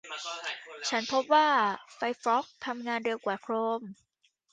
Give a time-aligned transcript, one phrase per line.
[0.89, 1.49] ฉันพบว่า
[1.95, 3.81] ไฟร์ฟอกซ์ทำงานเร็วกว่าโครม